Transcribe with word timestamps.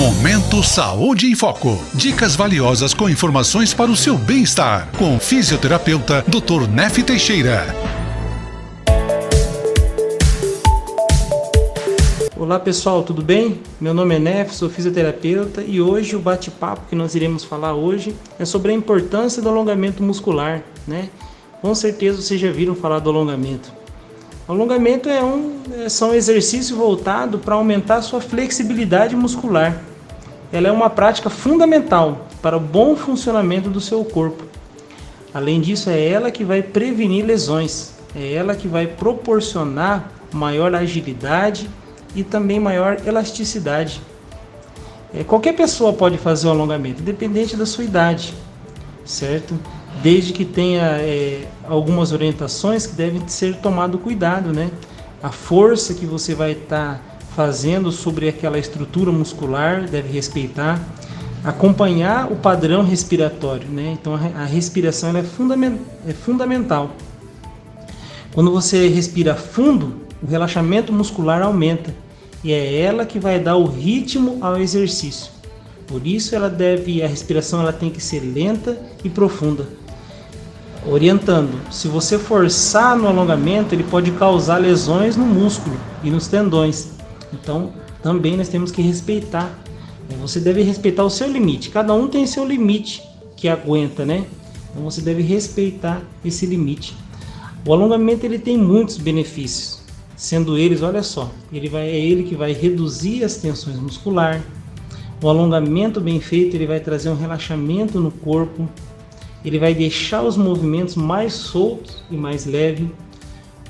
Momento 0.00 0.62
Saúde 0.62 1.26
em 1.26 1.34
Foco. 1.34 1.78
Dicas 1.92 2.34
valiosas 2.34 2.94
com 2.94 3.06
informações 3.06 3.74
para 3.74 3.90
o 3.90 3.96
seu 3.96 4.16
bem-estar. 4.16 4.90
Com 4.96 5.14
o 5.14 5.20
fisioterapeuta 5.20 6.24
Dr. 6.26 6.66
Nef 6.66 7.02
Teixeira. 7.02 7.66
Olá 12.34 12.58
pessoal, 12.58 13.02
tudo 13.02 13.20
bem? 13.20 13.60
Meu 13.78 13.92
nome 13.92 14.16
é 14.16 14.18
Nef, 14.18 14.54
sou 14.54 14.70
fisioterapeuta 14.70 15.60
e 15.60 15.82
hoje 15.82 16.16
o 16.16 16.18
bate-papo 16.18 16.88
que 16.88 16.96
nós 16.96 17.14
iremos 17.14 17.44
falar 17.44 17.74
hoje 17.74 18.16
é 18.38 18.46
sobre 18.46 18.72
a 18.72 18.74
importância 18.74 19.42
do 19.42 19.50
alongamento 19.50 20.02
muscular, 20.02 20.62
né? 20.88 21.10
Com 21.60 21.74
certeza 21.74 22.22
vocês 22.22 22.40
já 22.40 22.50
viram 22.50 22.74
falar 22.74 23.00
do 23.00 23.10
alongamento. 23.10 23.79
Alongamento 24.50 25.08
é 25.08 25.22
um, 25.22 25.60
é, 25.78 25.88
são 25.88 26.12
exercícios 26.12 26.76
voltados 26.76 27.40
para 27.40 27.54
aumentar 27.54 28.02
sua 28.02 28.20
flexibilidade 28.20 29.14
muscular. 29.14 29.80
Ela 30.52 30.66
é 30.66 30.72
uma 30.72 30.90
prática 30.90 31.30
fundamental 31.30 32.26
para 32.42 32.56
o 32.56 32.60
bom 32.60 32.96
funcionamento 32.96 33.70
do 33.70 33.80
seu 33.80 34.04
corpo. 34.04 34.42
Além 35.32 35.60
disso, 35.60 35.88
é 35.88 36.04
ela 36.04 36.32
que 36.32 36.42
vai 36.42 36.64
prevenir 36.64 37.24
lesões, 37.24 37.92
é 38.12 38.32
ela 38.32 38.56
que 38.56 38.66
vai 38.66 38.88
proporcionar 38.88 40.10
maior 40.32 40.74
agilidade 40.74 41.70
e 42.16 42.24
também 42.24 42.58
maior 42.58 42.96
elasticidade. 43.06 44.00
É, 45.14 45.22
qualquer 45.22 45.54
pessoa 45.54 45.92
pode 45.92 46.18
fazer 46.18 46.48
o 46.48 46.50
alongamento, 46.50 47.02
independente 47.02 47.56
da 47.56 47.66
sua 47.66 47.84
idade, 47.84 48.34
certo? 49.04 49.56
Desde 50.02 50.32
que 50.32 50.44
tenha 50.44 50.82
é, 50.98 51.46
algumas 51.68 52.12
orientações 52.12 52.86
que 52.86 52.94
devem 52.94 53.26
ser 53.28 53.56
tomado 53.56 53.98
cuidado, 53.98 54.52
né? 54.52 54.70
A 55.22 55.30
força 55.30 55.92
que 55.92 56.06
você 56.06 56.34
vai 56.34 56.52
estar 56.52 56.94
tá 56.94 57.00
fazendo 57.36 57.92
sobre 57.92 58.28
aquela 58.28 58.58
estrutura 58.58 59.12
muscular 59.12 59.88
deve 59.88 60.10
respeitar, 60.12 60.80
acompanhar 61.44 62.30
o 62.32 62.36
padrão 62.36 62.82
respiratório, 62.82 63.68
né? 63.68 63.96
Então 64.00 64.14
a 64.14 64.44
respiração 64.44 65.14
é, 65.16 65.22
fundament, 65.22 65.78
é 66.06 66.12
fundamental. 66.12 66.92
Quando 68.32 68.50
você 68.50 68.88
respira 68.88 69.34
fundo, 69.34 69.96
o 70.22 70.26
relaxamento 70.26 70.92
muscular 70.92 71.42
aumenta 71.42 71.94
e 72.44 72.52
é 72.52 72.80
ela 72.80 73.04
que 73.04 73.18
vai 73.18 73.38
dar 73.38 73.56
o 73.56 73.66
ritmo 73.66 74.38
ao 74.40 74.58
exercício. 74.58 75.30
Por 75.90 76.06
isso 76.06 76.36
ela 76.36 76.48
deve 76.48 77.02
a 77.02 77.08
respiração 77.08 77.60
ela 77.60 77.72
tem 77.72 77.90
que 77.90 78.00
ser 78.00 78.20
lenta 78.20 78.80
e 79.02 79.10
profunda. 79.10 79.66
Orientando, 80.86 81.60
se 81.68 81.88
você 81.88 82.16
forçar 82.16 82.96
no 82.96 83.08
alongamento, 83.08 83.74
ele 83.74 83.82
pode 83.82 84.12
causar 84.12 84.58
lesões 84.58 85.16
no 85.16 85.26
músculo 85.26 85.76
e 86.04 86.08
nos 86.08 86.28
tendões. 86.28 86.90
Então, 87.32 87.72
também 88.00 88.36
nós 88.36 88.48
temos 88.48 88.70
que 88.70 88.80
respeitar. 88.80 89.52
Você 90.20 90.38
deve 90.38 90.62
respeitar 90.62 91.02
o 91.04 91.10
seu 91.10 91.28
limite. 91.28 91.70
Cada 91.70 91.92
um 91.92 92.06
tem 92.06 92.24
seu 92.24 92.46
limite 92.46 93.02
que 93.36 93.48
aguenta, 93.48 94.06
né? 94.06 94.26
Então 94.70 94.84
você 94.84 95.00
deve 95.00 95.22
respeitar 95.22 96.02
esse 96.24 96.46
limite. 96.46 96.94
O 97.66 97.72
alongamento 97.72 98.24
ele 98.24 98.38
tem 98.38 98.56
muitos 98.56 98.96
benefícios, 98.96 99.80
sendo 100.16 100.56
eles, 100.56 100.82
olha 100.82 101.02
só, 101.02 101.30
ele 101.52 101.68
vai, 101.68 101.88
é 101.88 101.98
ele 101.98 102.22
que 102.22 102.36
vai 102.36 102.52
reduzir 102.52 103.24
as 103.24 103.36
tensões 103.36 103.76
musculares. 103.78 104.42
O 105.22 105.28
alongamento 105.28 106.00
bem 106.00 106.18
feito 106.18 106.56
ele 106.56 106.66
vai 106.66 106.80
trazer 106.80 107.10
um 107.10 107.16
relaxamento 107.16 108.00
no 108.00 108.10
corpo, 108.10 108.66
ele 109.44 109.58
vai 109.58 109.74
deixar 109.74 110.22
os 110.22 110.36
movimentos 110.36 110.94
mais 110.94 111.34
soltos 111.34 112.02
e 112.10 112.16
mais 112.16 112.46
leves. 112.46 112.88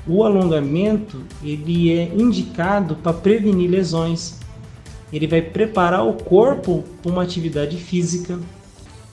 O 0.07 0.23
alongamento 0.23 1.21
ele 1.43 1.91
é 1.91 2.13
indicado 2.15 2.95
para 2.95 3.13
prevenir 3.13 3.69
lesões. 3.69 4.39
Ele 5.11 5.27
vai 5.27 5.41
preparar 5.41 6.07
o 6.07 6.13
corpo 6.13 6.83
para 7.01 7.11
uma 7.11 7.23
atividade 7.23 7.75
física. 7.77 8.39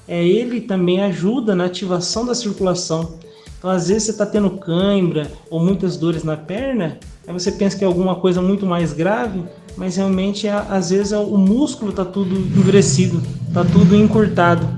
É 0.07 0.25
ele 0.25 0.61
também 0.61 1.03
ajuda 1.03 1.55
na 1.55 1.65
ativação 1.65 2.25
da 2.25 2.35
circulação. 2.35 3.19
Então, 3.59 3.71
às 3.71 3.89
vezes 3.89 4.05
você 4.05 4.11
está 4.13 4.25
tendo 4.25 4.51
cãibra 4.51 5.31
ou 5.51 5.59
muitas 5.59 5.97
dores 5.97 6.23
na 6.23 6.37
perna, 6.37 6.97
aí 7.27 7.33
você 7.33 7.51
pensa 7.51 7.77
que 7.77 7.83
é 7.83 7.87
alguma 7.87 8.15
coisa 8.15 8.41
muito 8.41 8.65
mais 8.65 8.93
grave, 8.93 9.43
mas 9.77 9.97
realmente 9.97 10.47
é, 10.47 10.53
às 10.53 10.91
vezes 10.91 11.13
é, 11.13 11.19
o 11.19 11.37
músculo 11.37 11.91
está 11.91 12.05
tudo 12.05 12.37
endurecido, 12.37 13.21
está 13.49 13.65
tudo 13.65 13.97
encurtado. 13.97 14.69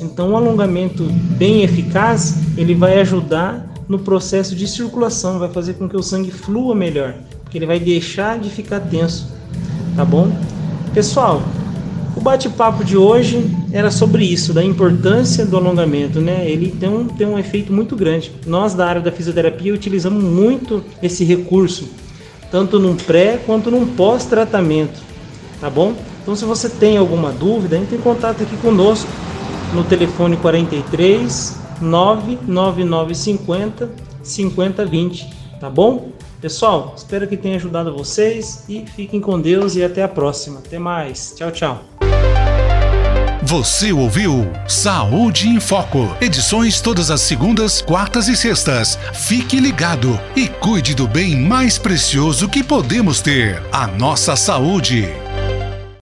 Então, 0.00 0.30
um 0.30 0.36
alongamento 0.36 1.04
bem 1.36 1.62
eficaz, 1.62 2.34
ele 2.56 2.74
vai 2.74 2.98
ajudar 3.00 3.70
no 3.86 3.98
processo 3.98 4.56
de 4.56 4.66
circulação, 4.66 5.38
vai 5.38 5.50
fazer 5.50 5.74
com 5.74 5.86
que 5.86 5.96
o 5.96 6.02
sangue 6.02 6.30
flua 6.30 6.74
melhor, 6.74 7.14
porque 7.42 7.58
ele 7.58 7.66
vai 7.66 7.78
deixar 7.78 8.38
de 8.38 8.48
ficar 8.48 8.80
tenso, 8.80 9.28
tá 9.94 10.04
bom? 10.04 10.32
Pessoal, 10.94 11.42
o 12.16 12.20
bate-papo 12.20 12.82
de 12.82 12.96
hoje 12.96 13.61
era 13.72 13.90
sobre 13.90 14.24
isso, 14.24 14.52
da 14.52 14.62
importância 14.62 15.44
do 15.46 15.56
alongamento, 15.56 16.20
né? 16.20 16.48
Ele 16.48 16.70
tem 16.70 16.88
um, 16.88 17.08
tem 17.08 17.26
um 17.26 17.36
efeito 17.38 17.72
muito 17.72 17.96
grande. 17.96 18.30
Nós 18.46 18.74
da 18.74 18.86
área 18.86 19.00
da 19.00 19.10
fisioterapia 19.10 19.72
utilizamos 19.72 20.22
muito 20.22 20.84
esse 21.02 21.24
recurso, 21.24 21.88
tanto 22.50 22.78
num 22.78 22.94
pré 22.94 23.40
quanto 23.46 23.70
num 23.70 23.86
pós-tratamento, 23.86 25.00
tá 25.60 25.70
bom? 25.70 25.94
Então 26.22 26.36
se 26.36 26.44
você 26.44 26.68
tem 26.68 26.98
alguma 26.98 27.32
dúvida, 27.32 27.78
entre 27.78 27.96
em 27.96 28.00
contato 28.00 28.42
aqui 28.42 28.56
conosco 28.58 29.08
no 29.74 29.82
telefone 29.84 30.36
43 30.36 31.56
99950 31.80 33.88
5020, 34.22 35.26
tá 35.58 35.70
bom? 35.70 36.12
Pessoal, 36.42 36.92
espero 36.96 37.26
que 37.26 37.36
tenha 37.36 37.56
ajudado 37.56 37.96
vocês 37.96 38.64
e 38.68 38.84
fiquem 38.84 39.20
com 39.20 39.40
Deus 39.40 39.76
e 39.76 39.84
até 39.84 40.02
a 40.02 40.08
próxima. 40.08 40.58
Até 40.58 40.78
mais. 40.78 41.34
Tchau, 41.36 41.52
tchau. 41.52 41.91
Você 43.52 43.92
ouviu 43.92 44.50
Saúde 44.66 45.46
em 45.46 45.60
Foco. 45.60 46.16
Edições 46.22 46.80
todas 46.80 47.10
as 47.10 47.20
segundas, 47.20 47.82
quartas 47.82 48.26
e 48.26 48.34
sextas. 48.34 48.98
Fique 49.12 49.60
ligado 49.60 50.18
e 50.34 50.48
cuide 50.48 50.94
do 50.94 51.06
bem 51.06 51.36
mais 51.36 51.76
precioso 51.76 52.48
que 52.48 52.64
podemos 52.64 53.20
ter: 53.20 53.62
a 53.70 53.86
nossa 53.86 54.36
saúde. 54.36 55.06